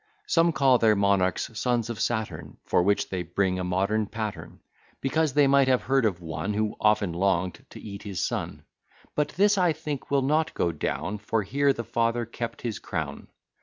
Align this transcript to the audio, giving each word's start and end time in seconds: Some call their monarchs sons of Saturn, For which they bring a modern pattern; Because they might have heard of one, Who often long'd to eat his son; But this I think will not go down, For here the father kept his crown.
Some 0.25 0.51
call 0.51 0.79
their 0.79 0.95
monarchs 0.95 1.51
sons 1.59 1.87
of 1.87 1.99
Saturn, 2.01 2.57
For 2.65 2.81
which 2.81 3.09
they 3.09 3.21
bring 3.21 3.59
a 3.59 3.63
modern 3.63 4.07
pattern; 4.07 4.59
Because 4.99 5.33
they 5.33 5.45
might 5.45 5.67
have 5.67 5.83
heard 5.83 6.05
of 6.05 6.19
one, 6.23 6.55
Who 6.55 6.75
often 6.79 7.13
long'd 7.13 7.63
to 7.69 7.79
eat 7.79 8.01
his 8.01 8.19
son; 8.19 8.63
But 9.13 9.27
this 9.33 9.59
I 9.59 9.73
think 9.73 10.09
will 10.09 10.23
not 10.23 10.55
go 10.55 10.71
down, 10.71 11.19
For 11.19 11.43
here 11.43 11.71
the 11.71 11.83
father 11.83 12.25
kept 12.25 12.63
his 12.63 12.79
crown. 12.79 13.27